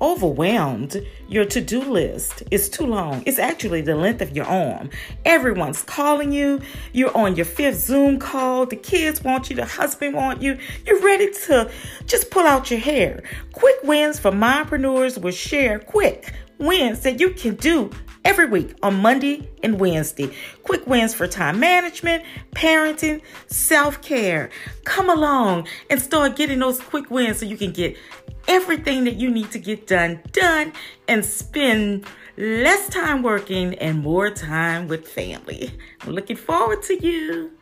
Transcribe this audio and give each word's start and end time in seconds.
overwhelmed. 0.00 1.04
Your 1.28 1.44
to 1.46 1.60
do 1.60 1.82
list 1.82 2.42
is 2.50 2.68
too 2.68 2.86
long. 2.86 3.22
It's 3.26 3.38
actually 3.38 3.82
the 3.82 3.94
length 3.94 4.22
of 4.22 4.34
your 4.34 4.46
arm. 4.46 4.90
Everyone's 5.24 5.82
calling 5.82 6.32
you. 6.32 6.60
You're 6.92 7.16
on 7.16 7.36
your 7.36 7.46
fifth 7.46 7.80
Zoom 7.80 8.18
call. 8.18 8.66
The 8.66 8.76
kids 8.76 9.22
want 9.22 9.50
you. 9.50 9.56
The 9.56 9.64
husband 9.64 10.14
want 10.14 10.42
you. 10.42 10.58
You're 10.86 11.00
ready 11.00 11.30
to 11.46 11.70
just 12.06 12.30
pull 12.30 12.46
out 12.46 12.70
your 12.70 12.80
hair. 12.80 13.22
Quick 13.52 13.76
wins 13.82 14.18
for 14.18 14.30
mompreneurs 14.30 15.20
will 15.20 15.32
share 15.32 15.78
quick 15.78 16.32
wins 16.58 17.00
that 17.00 17.18
you 17.18 17.30
can 17.30 17.54
do 17.56 17.90
every 18.24 18.46
week 18.46 18.74
on 18.82 18.96
Monday 18.96 19.48
and 19.62 19.78
Wednesday. 19.78 20.30
Quick 20.62 20.86
wins 20.86 21.14
for 21.14 21.26
time 21.26 21.60
management, 21.60 22.24
parenting, 22.52 23.22
self 23.46 24.02
care. 24.02 24.50
Come 24.84 25.10
along 25.10 25.68
and 25.88 26.00
start 26.00 26.36
getting 26.36 26.58
those 26.58 26.80
quick 26.80 27.10
wins 27.10 27.38
so 27.38 27.46
you 27.46 27.56
can 27.56 27.72
get 27.72 27.96
everything 28.48 29.04
that 29.04 29.16
you 29.16 29.30
need 29.30 29.50
to 29.52 29.58
get 29.58 29.86
done 29.86 30.20
done 30.32 30.72
and 31.08 31.24
spend 31.24 32.04
less 32.36 32.88
time 32.88 33.22
working 33.22 33.74
and 33.74 34.00
more 34.00 34.30
time 34.30 34.88
with 34.88 35.06
family. 35.06 35.70
I'm 36.00 36.12
looking 36.12 36.36
forward 36.36 36.82
to 36.84 36.94
you. 36.94 37.52